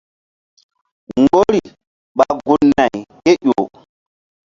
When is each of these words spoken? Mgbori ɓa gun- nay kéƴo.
Mgbori 1.17 1.61
ɓa 2.17 2.25
gun- 2.45 2.67
nay 2.77 2.93
kéƴo. 3.23 3.55